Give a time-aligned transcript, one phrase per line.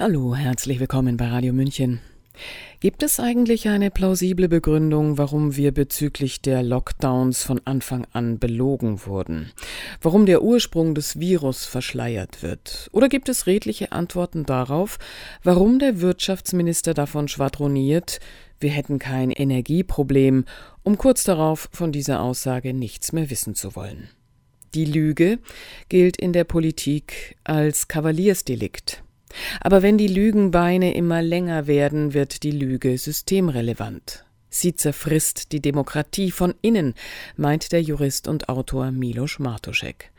[0.00, 1.98] Hallo, herzlich willkommen bei Radio München.
[2.78, 9.04] Gibt es eigentlich eine plausible Begründung, warum wir bezüglich der Lockdowns von Anfang an belogen
[9.06, 9.50] wurden?
[10.00, 12.88] Warum der Ursprung des Virus verschleiert wird?
[12.92, 15.00] Oder gibt es redliche Antworten darauf,
[15.42, 18.20] warum der Wirtschaftsminister davon schwadroniert,
[18.60, 20.44] wir hätten kein Energieproblem,
[20.84, 24.08] um kurz darauf von dieser Aussage nichts mehr wissen zu wollen?
[24.74, 25.40] Die Lüge
[25.88, 29.02] gilt in der Politik als Kavaliersdelikt.
[29.60, 34.24] Aber wenn die Lügenbeine immer länger werden, wird die Lüge systemrelevant.
[34.50, 36.94] Sie zerfrisst die Demokratie von innen,
[37.36, 40.10] meint der Jurist und Autor Milos Martuschek.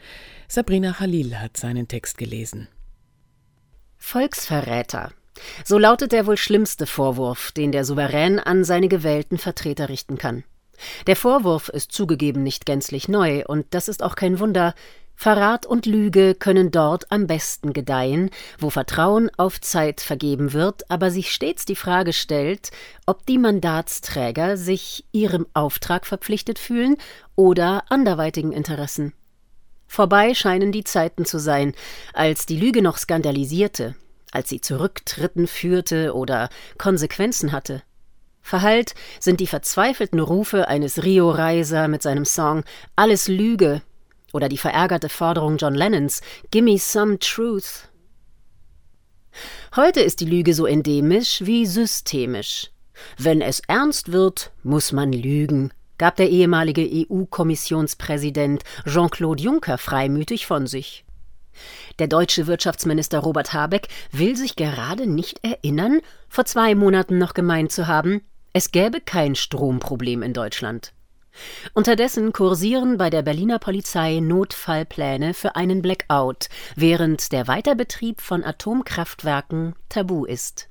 [0.47, 2.67] Sabrina Khalil hat seinen Text gelesen.
[3.97, 5.11] Volksverräter.
[5.63, 10.43] So lautet der wohl schlimmste Vorwurf, den der Souverän an seine gewählten Vertreter richten kann.
[11.07, 14.73] Der Vorwurf ist zugegeben nicht gänzlich neu, und das ist auch kein Wunder,
[15.21, 21.11] Verrat und Lüge können dort am besten gedeihen, wo Vertrauen auf Zeit vergeben wird, aber
[21.11, 22.71] sich stets die Frage stellt,
[23.05, 26.95] ob die Mandatsträger sich ihrem Auftrag verpflichtet fühlen
[27.35, 29.11] oder anderweitigen Interessen.
[29.87, 31.73] Vorbei scheinen die Zeiten zu sein,
[32.13, 33.95] als die Lüge noch skandalisierte,
[34.31, 36.47] als sie zu Rücktritten führte oder
[36.77, 37.83] Konsequenzen hatte.
[38.41, 42.63] Verhallt sind die verzweifelten Rufe eines Rio Reiser mit seinem Song
[42.95, 43.81] Alles Lüge
[44.33, 47.89] oder die verärgerte Forderung John Lennons Gimme some truth.
[49.75, 52.71] Heute ist die Lüge so endemisch wie systemisch.
[53.17, 60.67] Wenn es ernst wird, muss man lügen, gab der ehemalige EU-Kommissionspräsident Jean-Claude Juncker freimütig von
[60.67, 61.05] sich.
[61.99, 67.71] Der deutsche Wirtschaftsminister Robert Habeck will sich gerade nicht erinnern, vor zwei Monaten noch gemeint
[67.71, 68.21] zu haben,
[68.53, 70.93] es gäbe kein Stromproblem in Deutschland.
[71.73, 79.75] Unterdessen kursieren bei der Berliner Polizei Notfallpläne für einen Blackout, während der Weiterbetrieb von Atomkraftwerken
[79.89, 80.69] tabu ist.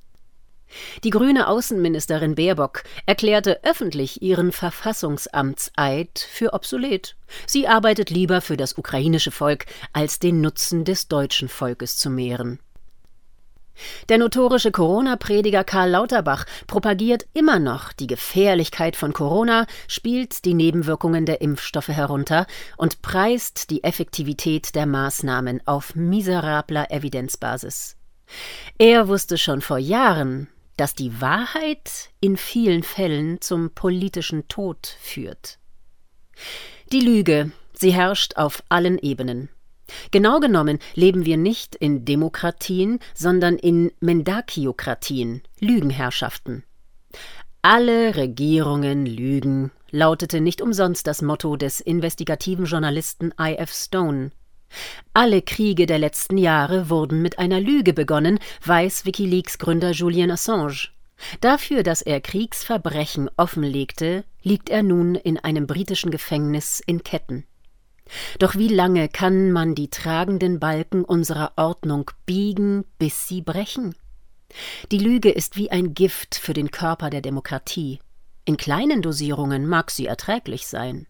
[1.03, 7.15] Die grüne Außenministerin Baerbock erklärte öffentlich ihren Verfassungsamtseid für obsolet.
[7.47, 12.59] Sie arbeitet lieber für das ukrainische Volk, als den Nutzen des deutschen Volkes zu mehren.
[14.09, 21.25] Der notorische Corona-Prediger Karl Lauterbach propagiert immer noch die Gefährlichkeit von Corona, spielt die Nebenwirkungen
[21.25, 22.45] der Impfstoffe herunter
[22.77, 27.95] und preist die Effektivität der Maßnahmen auf miserabler Evidenzbasis.
[28.77, 30.47] Er wusste schon vor Jahren,
[30.77, 35.59] dass die Wahrheit in vielen Fällen zum politischen Tod führt.
[36.91, 39.49] Die Lüge, sie herrscht auf allen Ebenen.
[40.11, 46.63] Genau genommen leben wir nicht in Demokratien, sondern in Mendakiokratien, Lügenherrschaften.
[47.61, 53.73] Alle Regierungen lügen, lautete nicht umsonst das Motto des investigativen Journalisten I.F.
[53.73, 54.31] Stone.
[55.13, 60.89] Alle Kriege der letzten Jahre wurden mit einer Lüge begonnen, weiß Wikileaks Gründer Julian Assange.
[61.41, 67.45] Dafür, dass er Kriegsverbrechen offenlegte, liegt er nun in einem britischen Gefängnis in Ketten.
[68.39, 73.95] Doch wie lange kann man die tragenden Balken unserer Ordnung biegen, bis sie brechen?
[74.91, 77.99] Die Lüge ist wie ein Gift für den Körper der Demokratie.
[78.45, 81.05] In kleinen Dosierungen mag sie erträglich sein.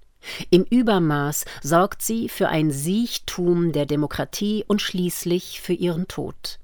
[0.49, 6.59] Im Übermaß sorgt sie für ein Siechtum der Demokratie und schließlich für ihren Tod.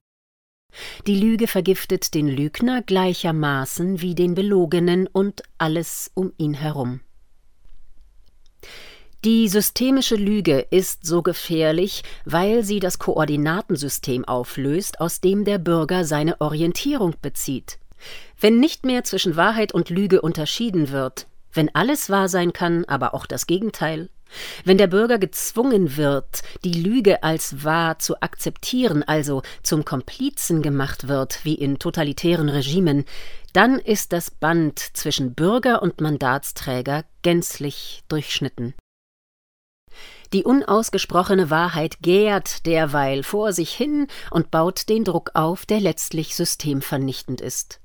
[1.08, 7.00] Die Lüge vergiftet den Lügner gleichermaßen wie den Belogenen und alles um ihn herum.
[9.26, 16.06] Die systemische Lüge ist so gefährlich, weil sie das Koordinatensystem auflöst, aus dem der Bürger
[16.06, 17.80] seine Orientierung bezieht.
[18.40, 23.16] Wenn nicht mehr zwischen Wahrheit und Lüge unterschieden wird, wenn alles wahr sein kann, aber
[23.16, 24.12] auch das Gegenteil,
[24.64, 31.08] wenn der Bürger gezwungen wird, die Lüge als wahr zu akzeptieren, also zum Komplizen gemacht
[31.08, 33.06] wird, wie in totalitären Regimen,
[33.54, 38.76] dann ist das Band zwischen Bürger und Mandatsträger gänzlich durchschnitten.
[40.36, 46.36] Die unausgesprochene Wahrheit gärt derweil vor sich hin und baut den Druck auf, der letztlich
[46.36, 47.80] systemvernichtend ist.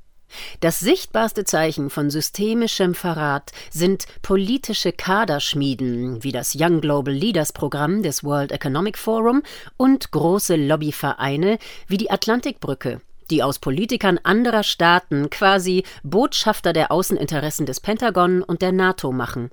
[0.59, 8.03] Das sichtbarste Zeichen von systemischem Verrat sind politische Kaderschmieden wie das Young Global Leaders Programm
[8.03, 9.45] des World Economic Forum
[9.77, 17.65] und große Lobbyvereine wie die Atlantikbrücke, die aus Politikern anderer Staaten quasi Botschafter der Außeninteressen
[17.65, 19.53] des Pentagon und der NATO machen.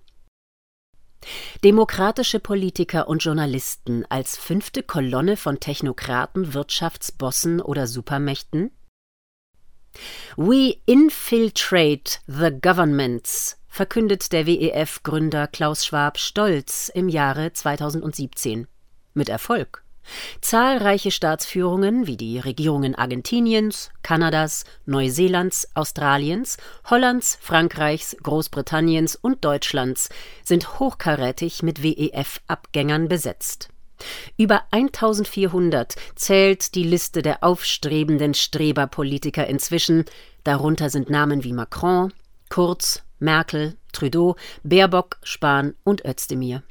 [1.63, 8.71] Demokratische Politiker und Journalisten als fünfte Kolonne von Technokraten, Wirtschaftsbossen oder Supermächten?
[10.35, 18.67] We infiltrate the governments, verkündet der WEF-Gründer Klaus Schwab stolz im Jahre 2017.
[19.13, 19.83] Mit Erfolg.
[20.41, 26.57] Zahlreiche Staatsführungen wie die Regierungen Argentiniens, Kanadas, Neuseelands, Australiens,
[26.89, 30.09] Hollands, Frankreichs, Großbritanniens und Deutschlands
[30.43, 33.69] sind hochkarätig mit WEF-Abgängern besetzt.
[34.37, 40.05] Über 1400 zählt die Liste der aufstrebenden Streberpolitiker inzwischen,
[40.43, 42.13] darunter sind Namen wie Macron,
[42.49, 46.63] Kurz, Merkel, Trudeau, Baerbock, Spahn und Özdemir.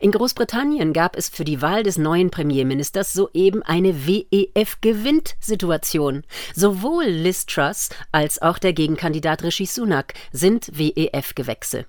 [0.00, 6.22] In Großbritannien gab es für die Wahl des neuen Premierministers soeben eine WEF-Gewinnt-Situation.
[6.54, 11.86] Sowohl Liz Truss als auch der Gegenkandidat Rishi Sunak sind WEF-Gewächse.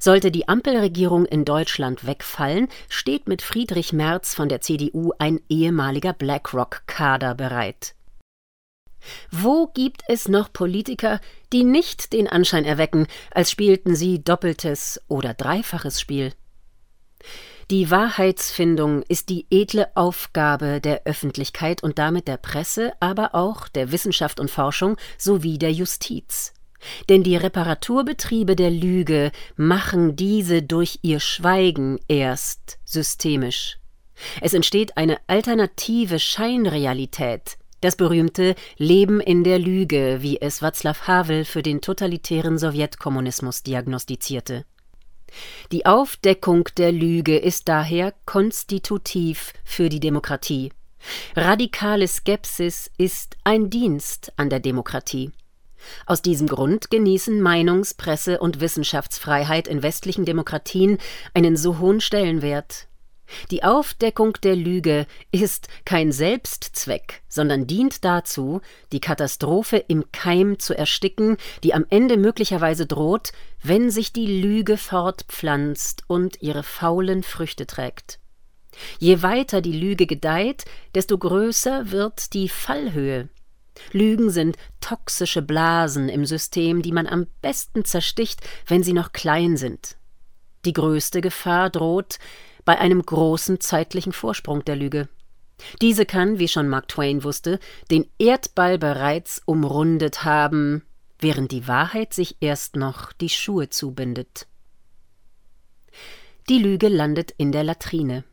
[0.00, 6.12] Sollte die Ampelregierung in Deutschland wegfallen, steht mit Friedrich Merz von der CDU ein ehemaliger
[6.12, 7.94] BlackRock-Kader bereit.
[9.30, 11.20] Wo gibt es noch Politiker,
[11.52, 16.32] die nicht den Anschein erwecken, als spielten sie doppeltes oder dreifaches Spiel?
[17.70, 23.92] Die Wahrheitsfindung ist die edle Aufgabe der Öffentlichkeit und damit der Presse, aber auch der
[23.92, 26.54] Wissenschaft und Forschung sowie der Justiz.
[27.10, 33.78] Denn die Reparaturbetriebe der Lüge machen diese durch ihr Schweigen erst systemisch.
[34.40, 41.44] Es entsteht eine alternative Scheinrealität, das berühmte Leben in der Lüge, wie es Václav Havel
[41.44, 44.64] für den totalitären Sowjetkommunismus diagnostizierte.
[45.72, 50.72] Die Aufdeckung der Lüge ist daher konstitutiv für die Demokratie.
[51.36, 55.30] Radikale Skepsis ist ein Dienst an der Demokratie.
[56.06, 60.98] Aus diesem Grund genießen Meinungs-, Presse- und Wissenschaftsfreiheit in westlichen Demokratien
[61.34, 62.87] einen so hohen Stellenwert.
[63.50, 68.60] Die Aufdeckung der Lüge ist kein Selbstzweck, sondern dient dazu,
[68.92, 73.32] die Katastrophe im Keim zu ersticken, die am Ende möglicherweise droht,
[73.62, 78.18] wenn sich die Lüge fortpflanzt und ihre faulen Früchte trägt.
[78.98, 80.64] Je weiter die Lüge gedeiht,
[80.94, 83.28] desto größer wird die Fallhöhe.
[83.92, 89.56] Lügen sind toxische Blasen im System, die man am besten zersticht, wenn sie noch klein
[89.56, 89.96] sind.
[90.64, 92.18] Die größte Gefahr droht
[92.68, 95.08] bei einem großen zeitlichen Vorsprung der Lüge.
[95.80, 97.60] Diese kann, wie schon Mark Twain wusste,
[97.90, 100.82] den Erdball bereits umrundet haben,
[101.18, 104.46] während die Wahrheit sich erst noch die Schuhe zubindet.
[106.50, 108.24] Die Lüge landet in der Latrine.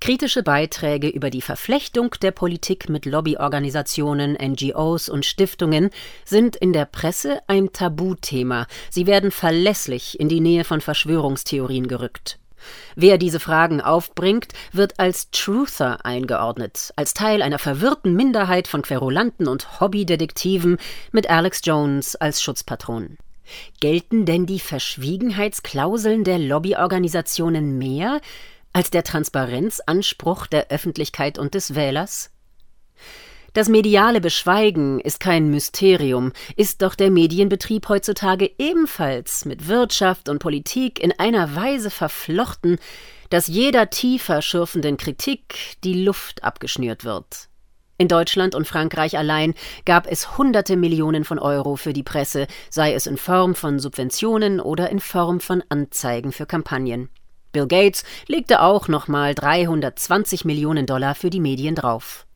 [0.00, 5.90] Kritische Beiträge über die Verflechtung der Politik mit Lobbyorganisationen, NGOs und Stiftungen
[6.24, 8.66] sind in der Presse ein Tabuthema.
[8.88, 12.38] Sie werden verlässlich in die Nähe von Verschwörungstheorien gerückt.
[12.96, 19.48] Wer diese Fragen aufbringt, wird als Truther eingeordnet, als Teil einer verwirrten Minderheit von Querulanten
[19.48, 20.78] und Hobbydetektiven
[21.12, 23.18] mit Alex Jones als Schutzpatron.
[23.80, 28.20] Gelten denn die Verschwiegenheitsklauseln der Lobbyorganisationen mehr
[28.72, 32.30] als der Transparenzanspruch der Öffentlichkeit und des Wählers?
[33.52, 40.38] Das mediale Beschweigen ist kein Mysterium, ist doch der Medienbetrieb heutzutage ebenfalls mit Wirtschaft und
[40.38, 42.78] Politik in einer Weise verflochten,
[43.28, 47.48] dass jeder tiefer schürfenden Kritik die Luft abgeschnürt wird.
[47.98, 52.94] In Deutschland und Frankreich allein gab es hunderte Millionen von Euro für die Presse, sei
[52.94, 57.10] es in Form von Subventionen oder in Form von Anzeigen für Kampagnen.
[57.52, 62.26] Bill Gates legte auch nochmal 320 Millionen Dollar für die Medien drauf.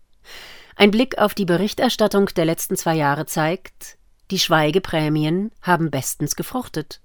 [0.76, 3.96] Ein Blick auf die Berichterstattung der letzten zwei Jahre zeigt,
[4.30, 7.00] die Schweigeprämien haben bestens gefruchtet.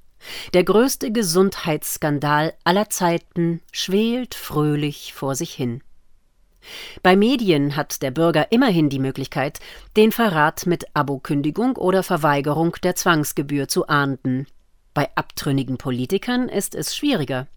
[0.53, 5.81] Der größte Gesundheitsskandal aller Zeiten schwelt fröhlich vor sich hin.
[7.03, 9.60] Bei Medien hat der Bürger immerhin die Möglichkeit,
[9.95, 14.45] den Verrat mit Abokündigung oder Verweigerung der Zwangsgebühr zu ahnden.
[14.93, 17.48] Bei abtrünnigen Politikern ist es schwieriger.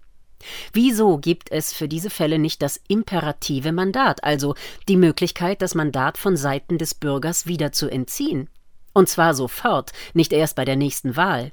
[0.73, 4.55] Wieso gibt es für diese Fälle nicht das imperative Mandat, also
[4.89, 8.49] die Möglichkeit, das Mandat von Seiten des Bürgers wieder zu entziehen?
[8.93, 11.53] Und zwar sofort, nicht erst bei der nächsten Wahl.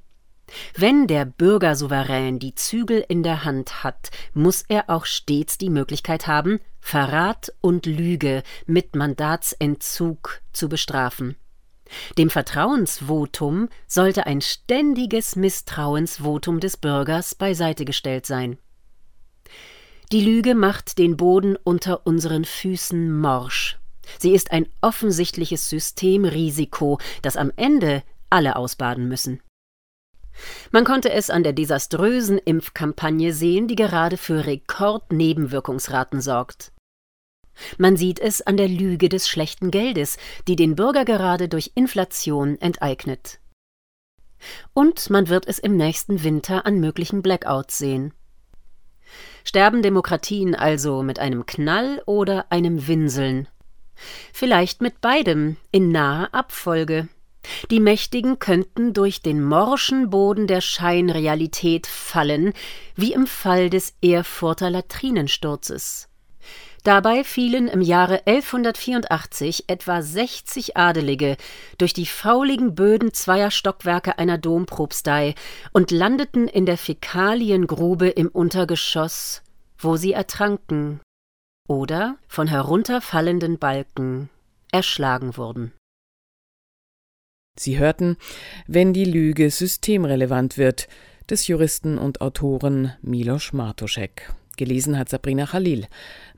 [0.75, 6.27] Wenn der Bürgersouverän die Zügel in der Hand hat, muss er auch stets die Möglichkeit
[6.27, 11.35] haben, Verrat und Lüge mit Mandatsentzug zu bestrafen.
[12.17, 18.57] Dem Vertrauensvotum sollte ein ständiges Misstrauensvotum des Bürgers beiseite gestellt sein.
[20.11, 23.77] Die Lüge macht den Boden unter unseren Füßen morsch.
[24.17, 28.01] Sie ist ein offensichtliches Systemrisiko, das am Ende
[28.31, 29.39] alle ausbaden müssen.
[30.71, 36.71] Man konnte es an der desaströsen Impfkampagne sehen, die gerade für Rekordnebenwirkungsraten sorgt.
[37.77, 42.59] Man sieht es an der Lüge des schlechten Geldes, die den Bürger gerade durch Inflation
[42.59, 43.39] enteignet.
[44.73, 48.13] Und man wird es im nächsten Winter an möglichen Blackouts sehen.
[49.43, 53.47] Sterben Demokratien also mit einem Knall oder einem Winseln?
[54.33, 57.07] Vielleicht mit beidem in naher Abfolge.
[57.71, 62.53] Die Mächtigen könnten durch den morschen Boden der Scheinrealität fallen,
[62.95, 66.08] wie im Fall des Erfurter Latrinensturzes.
[66.83, 71.35] Dabei fielen im Jahre 1184 etwa 60 Adelige
[71.77, 75.35] durch die fauligen Böden zweier Stockwerke einer Dompropstei
[75.73, 79.41] und landeten in der Fäkaliengrube im Untergeschoss,
[79.77, 81.01] wo sie ertranken
[81.67, 84.29] oder von herunterfallenden Balken
[84.71, 85.73] erschlagen wurden.
[87.57, 88.15] Sie hörten,
[88.67, 90.87] wenn die Lüge systemrelevant wird,
[91.29, 94.33] des Juristen und Autoren Milos Martuszek.
[94.59, 95.87] Gelesen hat Sabrina Khalil.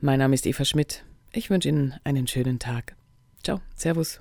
[0.00, 1.04] Mein Name ist Eva Schmidt.
[1.32, 2.94] Ich wünsche Ihnen einen schönen Tag.
[3.42, 4.20] Ciao, Servus.